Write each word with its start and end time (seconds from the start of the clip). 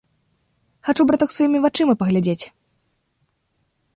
Хачу, 0.89 1.05
браток, 1.09 1.33
сваімі 1.35 1.59
вачыма 1.67 1.93
паглядзець. 2.03 2.49